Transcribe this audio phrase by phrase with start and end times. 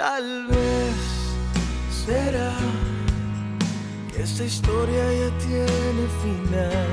[0.00, 0.96] Tal vez
[2.06, 2.56] será
[4.10, 6.86] que esta historia ya tiene final.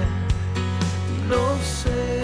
[1.30, 2.22] No sé.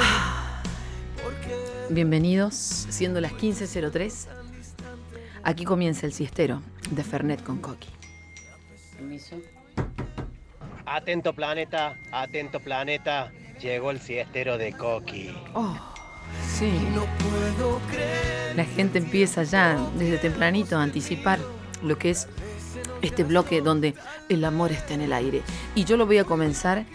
[1.24, 1.56] por qué
[1.90, 2.56] Bienvenidos,
[2.90, 4.28] siendo las 15.03.
[5.44, 6.62] Aquí comienza el siestero
[6.92, 7.88] de Fernet con Coqui.
[8.98, 9.38] Permiso.
[10.86, 15.34] Atento planeta, atento planeta, llegó el siestero de Coqui.
[15.54, 15.93] Oh,
[16.72, 16.88] sí.
[16.94, 18.56] no puedo creer.
[18.56, 21.40] La gente empieza ya desde tempranito a anticipar
[21.82, 22.28] lo que es
[23.02, 23.96] este bloque donde
[24.30, 25.42] el amor está en el aire.
[25.76, 26.86] Y yo lo voy a comenzar.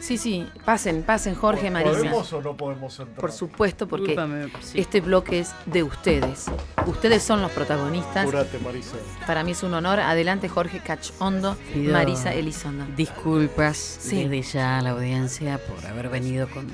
[0.00, 1.92] Sí, sí, pasen, pasen Jorge, Marisa.
[1.96, 3.20] ¿Podemos o no podemos entrar?
[3.20, 4.16] Por supuesto, porque
[4.60, 4.80] sí.
[4.80, 6.46] este bloque es de ustedes.
[6.86, 8.26] Ustedes son los protagonistas.
[8.26, 8.96] Apurate, Marisa.
[9.28, 10.00] Para mí es un honor.
[10.00, 12.84] Adelante Jorge Cachondo, Marisa Elizondo.
[12.96, 14.24] Disculpas Sí.
[14.24, 16.66] desde ya a la audiencia por haber venido con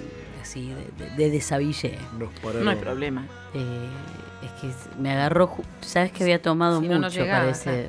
[0.48, 1.98] así de, de, de desaville.
[2.18, 2.64] Nos pararon.
[2.64, 3.26] No hay problema.
[3.54, 3.88] Eh,
[4.44, 7.88] es que me agarró, sabes que había tomado Si no, no mucho, llegaba, parece,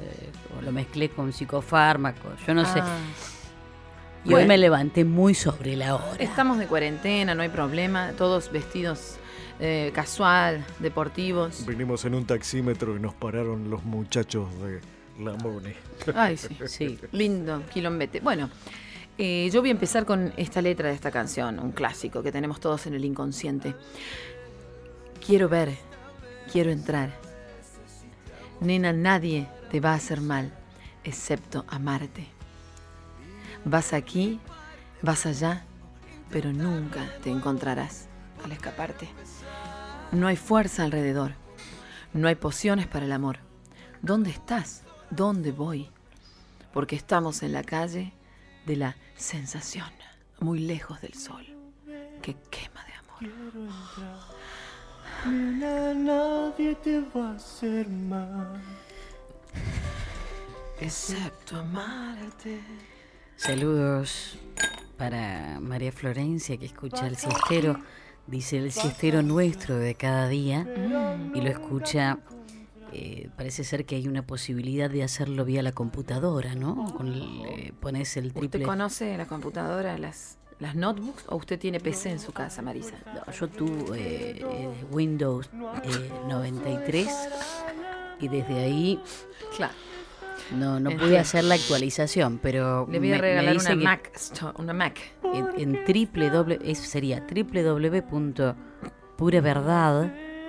[0.58, 2.80] o lo mezclé con psicofármacos, yo no sé.
[2.82, 2.98] Ah,
[4.26, 4.38] Y Bueno.
[4.44, 6.16] hoy me levanté muy sobre la hora.
[6.20, 8.12] Estamos de cuarentena, no hay problema.
[8.18, 9.16] Todos vestidos
[9.62, 11.66] eh, casual, deportivos.
[11.66, 14.82] Vinimos en un taxímetro y nos pararon los muchachos de
[15.24, 15.72] la Moni.
[16.16, 16.58] Ay, sí.
[16.68, 17.00] Sí.
[17.14, 18.20] Lindo, quilombete.
[18.22, 18.50] Bueno,
[19.22, 22.62] eh, yo voy a empezar con esta letra de esta canción, un clásico que tenemos
[22.62, 23.76] todos en el inconsciente.
[25.26, 25.78] Quiero ver,
[26.50, 27.12] quiero entrar.
[28.62, 30.54] Nena, nadie te va a hacer mal,
[31.04, 32.28] excepto amarte.
[33.66, 34.40] Vas aquí,
[35.02, 35.66] vas allá,
[36.32, 38.08] pero nunca te encontrarás
[38.42, 39.10] al escaparte.
[40.14, 41.34] No hay fuerza alrededor,
[42.14, 43.40] no hay pociones para el amor.
[44.02, 44.84] ¿Dónde estás?
[45.10, 45.90] ¿Dónde voy?
[46.72, 48.14] Porque estamos en la calle
[48.66, 49.90] de la sensación,
[50.40, 51.46] muy lejos del sol,
[52.22, 53.24] que quema de amor.
[55.26, 58.62] Nena, nadie te va a hacer mal.
[60.80, 62.62] Excepto amarte.
[63.36, 64.38] Saludos
[64.98, 67.80] para María Florencia que escucha el siestero.
[68.28, 70.66] Dice el siestero nuestro de cada día
[71.34, 72.20] y lo escucha.
[72.94, 76.94] Eh, parece ser que hay una posibilidad de hacerlo vía la computadora, ¿no?
[76.96, 78.64] Con el, eh, pones el ¿Usted triple.
[78.64, 82.96] conoce la computadora, las, las notebooks o usted tiene PC en su casa, Marisa?
[83.14, 85.50] No, yo tuve eh, eh, Windows
[85.84, 87.08] eh, 93
[88.20, 89.00] y desde ahí
[89.56, 89.74] Claro.
[90.58, 94.12] no, no pude hacer la actualización, pero Le voy a me- regalar una Mac,
[94.58, 95.00] una Mac.
[95.34, 97.26] en, en www, eso sería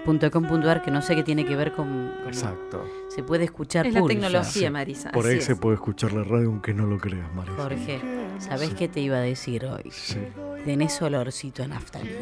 [0.05, 2.85] www.puraverdad.com.ar que no sé qué tiene que ver con, con- Exacto.
[3.09, 4.15] se puede escuchar Es la pulsa.
[4.15, 4.71] tecnología, Sí.
[4.71, 5.11] Marisa.
[5.13, 7.57] Por ahí se puede escuchar la radio aunque no lo creas, Marisa.
[7.57, 8.01] Jorge,
[8.39, 9.91] ¿sabés qué te iba a decir hoy?
[9.91, 10.19] Sí.
[10.65, 12.15] Tenés olorcito a naftalina.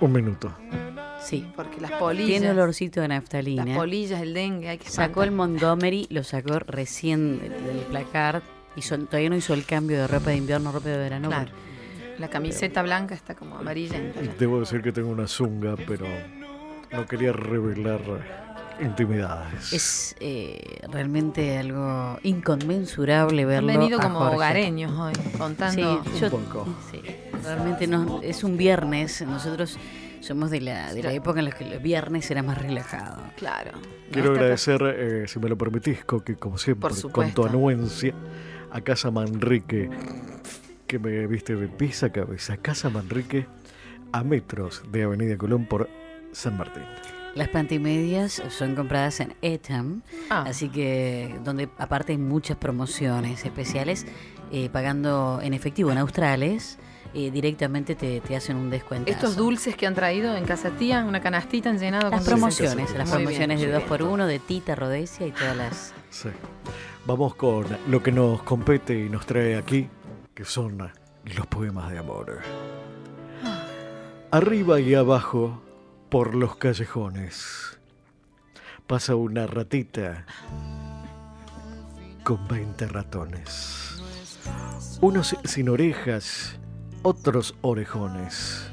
[0.00, 0.52] Un minuto.
[1.22, 1.50] Sí.
[1.56, 3.74] Porque las polillas, Tiene olorcito a las naftalina.
[3.76, 5.30] polillas, el dengue, hay que Sacó el.
[5.32, 8.42] Montgomery, lo sacó recién del, del placard.
[8.76, 11.28] Hizo, todavía no hizo el cambio de ropa de invierno, ropa de verano.
[11.28, 11.50] Claro.
[12.18, 14.20] La camiseta blanca está como amarillenta.
[14.20, 14.32] ya.
[14.38, 16.04] Debo decir que tengo una zunga, pero
[16.92, 18.00] no quería revelar
[18.80, 19.72] intimidades.
[19.72, 23.66] Es eh, realmente algo inconmensurable Han verlo.
[23.78, 24.36] venido a como Jorge.
[24.36, 26.02] hogareños hoy, Sí, contando.
[26.18, 26.66] yo- Un poco.
[26.90, 27.02] sí,
[27.44, 29.22] realmente no, es un viernes.
[29.26, 29.78] Nosotros
[30.20, 33.22] somos de la, de la época en la que los viernes era más relajado.
[33.36, 33.72] Claro.
[34.10, 38.12] Quiero agradecer, eh, si me lo permitís, Coqui, como siempre, con tu anuencia,
[38.72, 39.88] a Casa Manrique,
[40.86, 42.56] que me viste de pieza a cabeza.
[42.56, 43.46] Casa Manrique,
[44.12, 45.88] a metros de Avenida Colón por
[46.32, 46.84] San Martín.
[47.34, 50.44] Las pantimedias son compradas en Etam, Ah.
[50.48, 54.04] así que donde aparte hay muchas promociones especiales,
[54.50, 56.78] eh, pagando en efectivo en australes,
[57.14, 59.10] eh, directamente te, te hacen un descuento.
[59.10, 62.58] Estos dulces que han traído en casa tía, una canastita han llenado Las con dulces.
[62.58, 64.00] promociones, las Muy promociones de muy 2 bien.
[64.00, 65.94] x 1 de Tita Rodesia y todas las...
[66.10, 66.28] Sí.
[67.06, 69.88] Vamos con lo que nos compete y nos trae aquí,
[70.34, 70.78] que son
[71.24, 72.40] los poemas de amor.
[74.32, 75.60] Arriba y abajo,
[76.10, 77.78] por los callejones,
[78.86, 80.26] pasa una ratita
[82.24, 84.02] con 20 ratones.
[85.00, 86.58] Unos sin orejas,
[87.02, 88.66] otros orejones.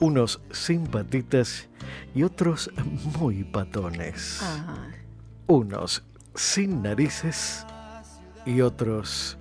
[0.00, 1.68] Unos sin patitas
[2.14, 2.70] y otros
[3.18, 4.42] muy patones
[5.52, 6.02] unos
[6.34, 7.66] sin narices
[8.46, 9.36] y otros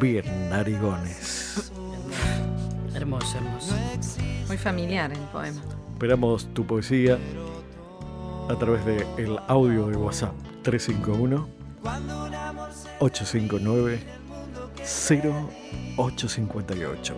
[0.00, 1.72] bien narigones.
[2.94, 4.33] Hermoso, hermoso.
[4.46, 5.60] Muy familiar el poema.
[5.92, 7.18] Esperamos tu poesía
[8.48, 11.48] a través de el audio de WhatsApp 351
[12.98, 14.00] 859
[15.96, 17.14] 0858.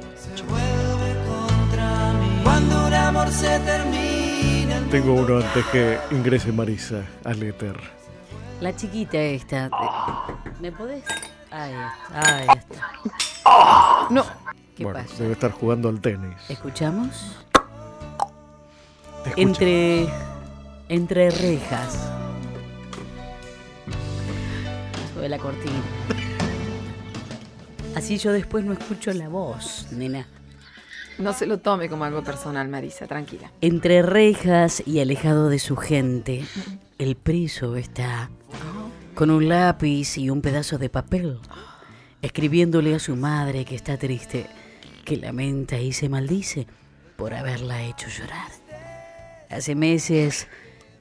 [2.44, 7.76] Cuando un amor se termina, Tengo uno antes que ingrese Marisa al éter.
[8.60, 9.68] La chiquita esta.
[10.60, 11.04] ¿Me podés?
[11.50, 12.36] Ahí está.
[12.36, 12.92] Ahí está.
[14.10, 14.24] No,
[14.76, 15.22] ¿Qué bueno, pasa?
[15.22, 16.36] debe estar jugando al tenis.
[16.48, 17.34] ¿Escuchamos?
[19.36, 20.06] Entre.
[20.88, 22.12] Entre rejas.
[25.14, 25.82] Sube la cortina.
[27.96, 30.26] Así yo después no escucho la voz, nena.
[31.18, 33.50] no se lo tome como algo personal, Marisa, tranquila.
[33.62, 36.44] Entre rejas y alejado de su gente,
[36.98, 38.28] el preso está
[39.14, 41.38] con un lápiz y un pedazo de papel,
[42.20, 44.46] escribiéndole a su madre que está triste,
[45.06, 46.66] que lamenta y se maldice
[47.16, 48.50] por haberla hecho llorar.
[49.48, 50.48] Hace meses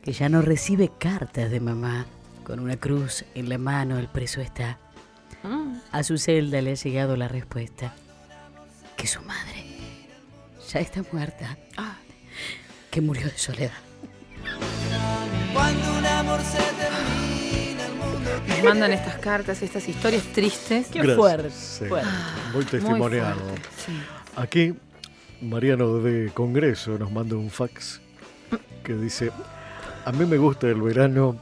[0.04, 2.06] que ya no recibe cartas de mamá.
[2.46, 4.78] Con una cruz en la mano el preso está.
[5.92, 7.96] A su celda le ha llegado la respuesta
[8.96, 9.66] que su madre
[10.72, 11.58] ya está muerta
[12.92, 13.74] que murió de soledad.
[15.54, 16.85] Cuando un amor se
[18.66, 20.88] mandan estas cartas, estas historias tristes.
[20.88, 21.18] Qué Gracias.
[21.18, 22.10] fuerte, Sí, fuerte.
[22.48, 23.40] Muy Muy testimoniado.
[23.40, 23.92] fuerte, sí.
[24.36, 24.74] Aquí,
[25.42, 28.02] Mariano de Congreso nos manda un fax
[28.84, 29.32] que dice,
[30.06, 31.38] a mí me gusta el verano,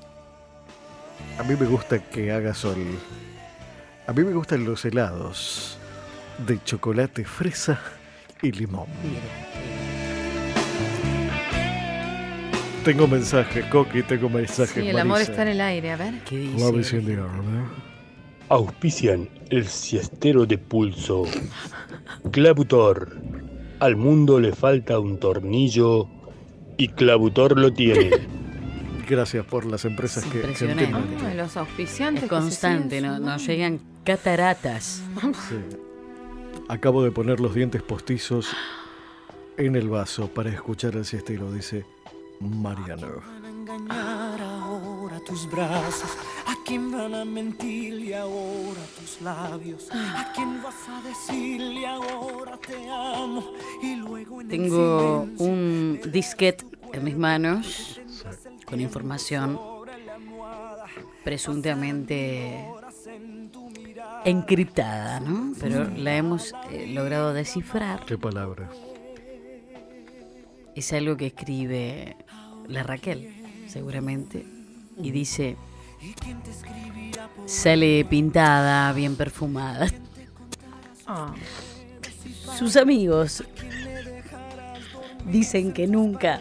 [1.38, 2.78] a mí me gusta que haga sol,
[4.08, 5.78] a mí me gustan los helados
[6.46, 7.80] de chocolate, fresa
[8.42, 8.88] y limón.
[12.84, 14.82] Tengo mensaje, Coqui, tengo mensaje.
[14.82, 15.32] Sí, el amor Marisa.
[15.32, 16.14] está en el aire, a ver.
[16.26, 16.98] ¿Qué Love is dice?
[16.98, 17.70] in the air, ¿no?
[18.50, 21.24] Auspician el siestero de pulso.
[22.32, 23.18] Clavutor.
[23.80, 26.08] Al mundo le falta un tornillo
[26.78, 28.12] y Clavutor lo tiene.
[29.10, 30.94] Gracias por las empresas Es que, que entienden.
[30.96, 32.24] Ah, los auspiciantes.
[32.24, 33.12] Es constante, ¿no?
[33.20, 33.44] nos sumando.
[33.46, 35.02] llegan cataratas.
[35.50, 35.56] Sí.
[36.70, 38.50] Acabo de poner los dientes postizos
[39.58, 41.86] en el vaso para escuchar al siestero, dice
[42.50, 43.22] Mariano.
[43.26, 46.12] van a engañar ahora tus brazos?
[46.48, 49.90] ¿A quién van a mentirle ahora tus labios?
[49.92, 53.52] ¿A quién vas a decirle ahora te amo?
[53.82, 58.00] Y luego en el Tengo un disquete en mis manos
[58.66, 59.60] con información
[61.24, 62.68] presuntamente
[64.26, 65.54] encriptada, ¿no?
[65.60, 68.06] Pero la hemos eh, logrado descifrar.
[68.06, 68.70] ¿Qué palabra?
[70.76, 72.18] Es algo que escribe
[72.68, 73.30] la Raquel,
[73.68, 74.46] seguramente,
[74.98, 75.56] y dice,
[77.46, 79.88] sale pintada, bien perfumada.
[81.06, 81.34] Ah,
[82.58, 83.44] Sus amigos
[85.26, 86.40] dicen que nunca,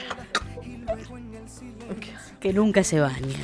[2.41, 3.39] que nunca se baña.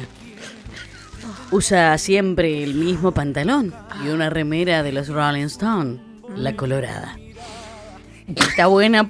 [1.50, 3.74] Usa siempre el mismo pantalón
[4.04, 6.00] y una remera de los Rolling Stone,
[6.34, 7.18] la colorada.
[8.26, 9.06] Está buena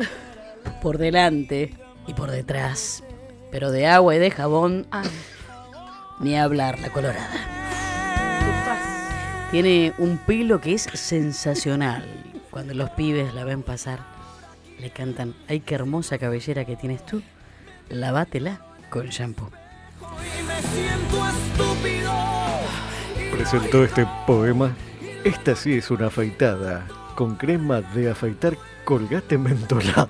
[0.83, 1.75] por delante
[2.07, 3.03] y por detrás,
[3.51, 5.09] pero de agua y de jabón ay,
[6.21, 7.59] ni hablar la colorada.
[9.51, 12.05] Tiene un pelo que es sensacional.
[12.51, 14.01] Cuando los pibes la ven pasar,
[14.79, 17.23] le cantan, ay, qué hermosa cabellera que tienes tú.
[17.89, 18.61] Lavátela
[18.91, 19.51] con shampoo.
[23.33, 24.77] Presentó este poema.
[25.25, 30.09] Esta sí es una afeitada con crema de afeitar colgate mentolada.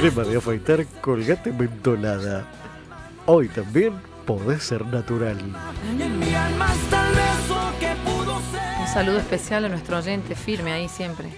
[0.00, 2.46] Crema de afeitar colgate mentolada.
[3.26, 3.92] Hoy también
[4.24, 5.36] podés ser natural.
[8.80, 11.28] Un saludo especial a nuestro oyente firme ahí siempre.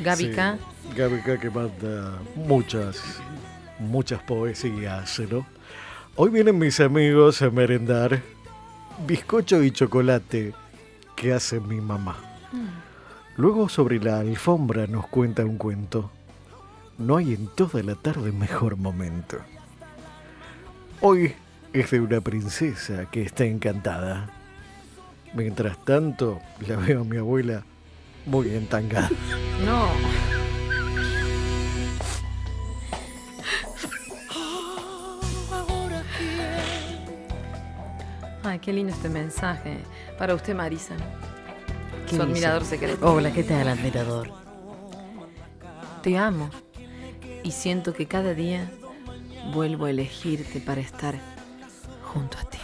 [0.00, 0.56] Gabica.
[0.56, 3.20] Sí, Gabica que manda muchas,
[3.78, 5.46] muchas poesías, ¿no?
[6.16, 8.22] Hoy vienen mis amigos a merendar
[9.06, 10.54] bizcocho y chocolate
[11.14, 12.16] que hace mi mamá.
[13.36, 16.10] Luego sobre la alfombra nos cuenta un cuento.
[17.02, 19.38] No hay en toda la tarde mejor momento.
[21.00, 21.34] Hoy
[21.72, 24.30] es de una princesa que está encantada.
[25.34, 27.64] Mientras tanto, la veo a mi abuela
[28.24, 29.10] muy entangada.
[29.66, 29.88] No.
[35.50, 36.04] Ahora
[38.44, 39.78] Ay, qué lindo este mensaje.
[40.18, 40.94] Para usted, Marisa.
[42.08, 43.12] ¿Qué Su admirador secreto.
[43.12, 44.30] Hola, ¿qué tal, admirador?
[46.04, 46.48] Te amo.
[47.42, 48.70] Y siento que cada día
[49.52, 51.14] vuelvo a elegirte para estar
[52.02, 52.58] junto a ti.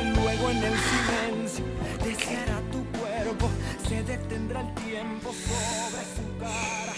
[0.00, 1.64] y luego en el silencio
[2.04, 3.50] deseará tu cuerpo.
[3.88, 6.92] Se detendrá el tiempo sobre su cara.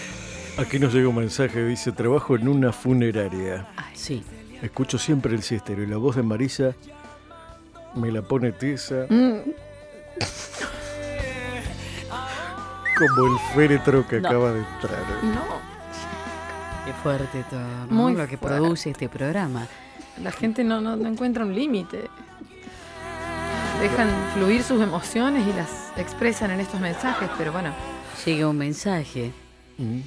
[0.61, 3.67] Aquí nos llega un mensaje, dice, trabajo en una funeraria.
[3.93, 4.23] Sí.
[4.61, 6.73] Escucho siempre el siestero y la voz de Marisa
[7.93, 9.05] me la pone tiesa
[12.97, 14.27] como el féretro que No.
[14.29, 14.99] acaba de entrar.
[15.23, 15.76] No.
[16.87, 17.93] Qué fuerte todo, ¿no?
[17.93, 18.57] Muy Lo que fuerte.
[18.57, 19.67] produce este programa.
[20.23, 22.09] La gente no, no, no encuentra un límite.
[23.81, 27.71] Dejan fluir sus emociones y las expresan en estos mensajes, pero bueno.
[28.25, 29.31] Llega un mensaje
[29.77, 29.99] Mm.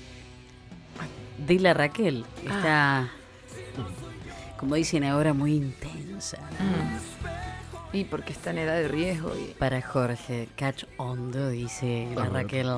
[1.46, 2.25] de la Raquel.
[2.44, 3.08] Está,
[4.58, 6.38] como dicen ahora, muy intensa.
[6.58, 9.52] mm, Y porque está en edad de riesgo y.
[9.54, 12.25] Para Jorge, catch hondo, dice la.
[12.25, 12.68] Raquel.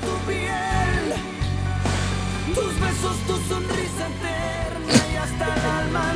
[0.00, 1.14] Tu piel,
[2.54, 6.14] tus besos, tu sonrisa eterna y hasta el alma.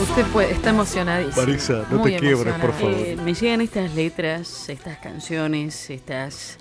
[0.00, 1.36] Usted puede, está emocionadísimo.
[1.46, 2.92] Marisa, no Muy te quiebres, por favor.
[2.92, 6.58] Eh, me llegan estas letras, estas canciones, estas,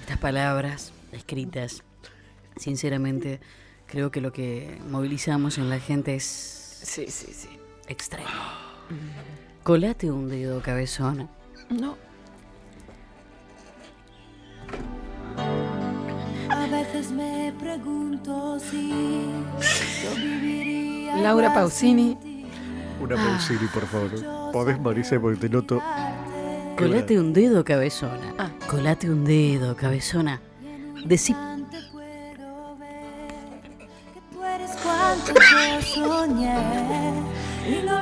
[0.00, 1.82] estas palabras escritas.
[2.56, 3.40] Sinceramente,
[3.86, 6.24] creo que lo que movilizamos en la gente es
[6.84, 7.48] Sí, sí, sí.
[7.88, 8.28] extremo.
[9.62, 11.28] Colate un dedo, cabezona.
[11.70, 11.96] No.
[16.94, 21.16] A veces me pregunto si yo viviría.
[21.16, 22.16] Laura Pausini.
[23.00, 24.52] Una Pausini, por favor.
[24.52, 25.18] ¿Podés, Marisa?
[25.18, 25.82] Porque te noto.
[26.78, 28.34] Colate un dedo, cabezona.
[28.38, 28.48] Ah.
[28.68, 30.40] Colate un dedo, cabezona.
[31.04, 31.34] Decí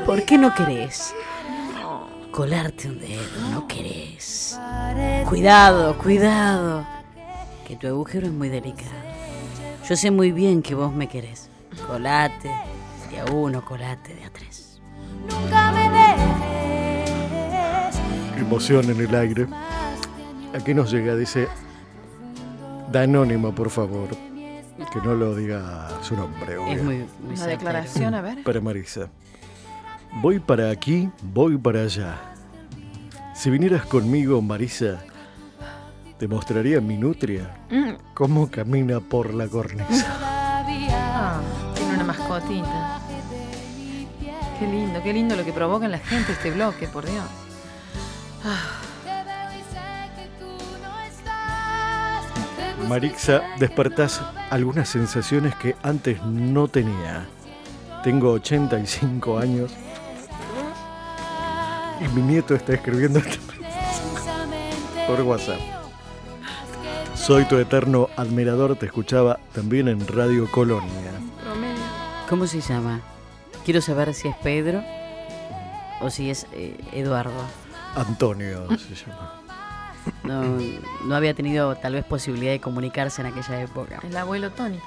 [0.05, 1.15] ¿Por qué no querés?
[2.31, 4.61] Colarte un dedo, no querés.
[5.27, 7.02] Cuidado, cuidado.
[7.73, 8.91] Que tu agujero es muy delicado.
[9.89, 11.49] Yo sé muy bien que vos me querés.
[11.87, 12.51] Colate,
[13.11, 14.79] de a uno, colate, de a tres.
[15.23, 16.29] Nunca me dejes.
[18.39, 19.47] Emoción en el aire.
[20.55, 21.49] Aquí nos llega, dice.
[22.93, 24.11] Da anónimo, por favor.
[24.11, 26.59] Que no lo diga su nombre.
[26.59, 26.75] obvio.
[26.75, 28.45] Es muy, muy Una declaración, a ver.
[28.45, 29.09] Para Marisa.
[30.21, 32.19] Voy para aquí, voy para allá.
[33.35, 35.03] Si vinieras conmigo, Marisa,
[36.23, 37.95] te mostraría mi nutria Mm.
[38.15, 40.07] cómo camina por la cornisa.
[40.21, 41.41] Ah,
[41.75, 43.01] tiene una mascotita.
[44.61, 47.25] Qué lindo, qué lindo lo que provoca en la gente este bloque, por Dios.
[52.89, 57.27] Marixa, despertás algunas sensaciones que antes no tenía.
[58.05, 59.73] Tengo 85 años
[62.01, 63.21] y mi nieto está escribiendo
[65.09, 65.82] por WhatsApp.
[67.23, 71.13] Soy tu eterno admirador, te escuchaba también en Radio Colonia.
[72.29, 73.01] ¿Cómo se llama?
[73.65, 74.83] Quiero saber si es Pedro
[76.01, 77.45] o si es eh, Eduardo.
[77.95, 79.41] Antonio se llama.
[80.25, 80.43] No,
[81.07, 84.01] no había tenido tal vez posibilidad de comunicarse en aquella época.
[84.03, 84.81] El abuelo Tony.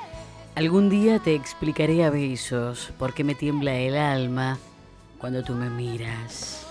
[0.55, 4.57] Algún día te explicaré a besos por qué me tiembla el alma
[5.19, 6.67] cuando tú me miras.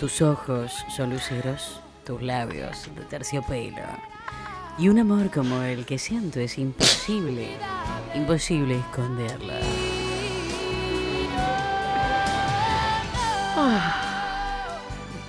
[0.00, 3.82] Tus ojos son luceros, tus labios de terciopelo.
[4.78, 7.50] Y un amor como el que siento es imposible,
[8.14, 9.52] imposible esconderlo.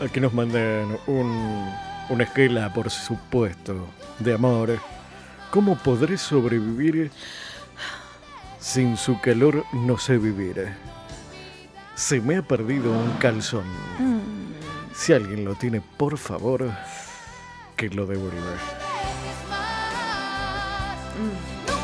[0.02, 1.70] Aquí nos mandan un,
[2.08, 3.86] una esquela, por supuesto,
[4.20, 4.80] de amor.
[5.52, 7.12] ¿Cómo podré sobrevivir
[8.58, 9.66] sin su calor?
[9.74, 10.74] No sé vivir.
[11.96, 13.66] Se me ha perdido un calzón.
[15.00, 16.70] Si alguien lo tiene, por favor,
[17.78, 18.52] que lo devuelva.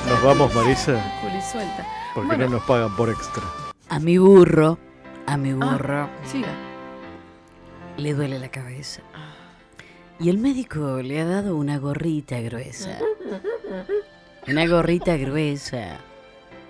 [0.10, 1.01] Nos vamos, Marisa,
[1.50, 1.88] suelta.
[2.13, 2.45] porque Bueno.
[2.45, 3.41] no nos pagan por extra.
[3.88, 4.77] A mi burro,
[5.27, 6.50] a mi burro, Siga.
[7.95, 9.01] le duele la cabeza.
[10.19, 13.00] Y el médico le ha dado una gorrita gruesa.
[14.48, 16.00] Una gorrita gruesa.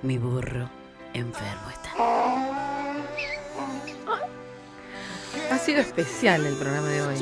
[0.03, 0.69] Mi burro
[1.13, 2.34] enfermo está.
[5.65, 7.15] Sido especial el programa de hoy.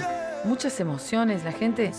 [0.44, 1.92] Muchas emociones, la gente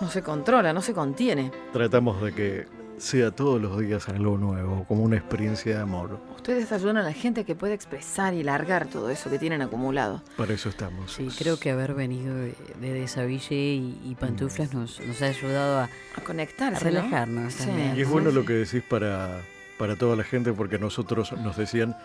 [0.00, 1.52] no se controla, no se contiene.
[1.72, 2.66] Tratamos de que
[2.96, 6.18] sea todos los días algo nuevo, como una experiencia de amor.
[6.36, 10.22] Ustedes ayudan a la gente que puede expresar y largar todo eso que tienen acumulado.
[10.36, 11.12] Para eso estamos.
[11.12, 15.80] Sí, creo que haber venido de, de Desaville y, y Pantuflas nos, nos ha ayudado
[15.80, 16.90] a, A a conectarse, ¿no?
[16.90, 17.66] relajarnos Sí.
[17.66, 17.96] también.
[17.96, 19.40] Y es bueno lo que decís para,
[19.78, 21.96] para toda la gente, porque nosotros nos decían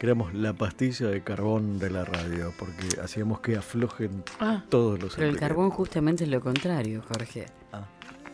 [0.00, 4.98] que éramos la pastilla de carbón de la radio, porque hacíamos que aflojen Ah, todos
[5.00, 7.44] los Pero el carbón justamente es lo contrario, Jorge.
[7.72, 7.84] Ah.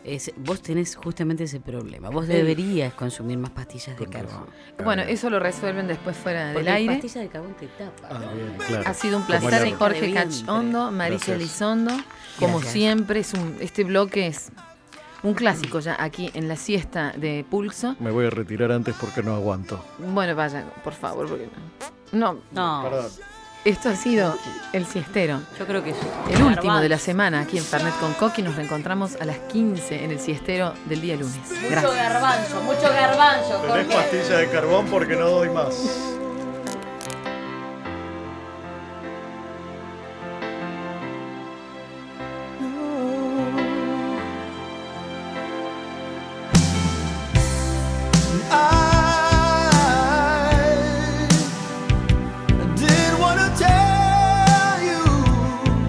[0.05, 2.09] Es, vos tenés justamente ese problema.
[2.09, 4.45] Vos deberías consumir más pastillas de carbón.
[4.45, 4.47] razón.
[4.85, 6.93] bueno, eso lo resuelven después fuera Porque del la aire.
[6.93, 8.07] pastilla de carbón te tapa.
[8.09, 8.33] Ah, ¿no?
[8.33, 8.83] bien, claro.
[8.89, 10.13] Ha sido un placer, la- Jorge.
[10.13, 11.35] Cachondo, Marisa Gracias.
[11.37, 11.91] Elizondo.
[12.39, 12.71] Como Gracias.
[12.73, 14.51] siempre, es un, este bloque es
[15.23, 17.95] un clásico ya aquí en la siesta de Pulso.
[17.99, 19.83] Me voy a retirar antes porque no aguanto.
[19.97, 21.49] Bueno, vaya, por favor, porque
[22.11, 22.33] no.
[22.33, 23.11] No, No, Perdón.
[23.65, 24.33] Esto ha sido
[24.71, 25.41] El Siestero.
[25.59, 25.97] Yo creo que es
[26.29, 28.41] El último de la semana aquí en Fernet con Coqui.
[28.41, 31.35] Nos reencontramos a las 15 en el Siestero del día lunes.
[31.35, 31.93] Mucho Gracias.
[31.95, 33.57] garbanzo, mucho garbanzo.
[33.67, 35.75] Tenés pastilla de carbón porque no doy más.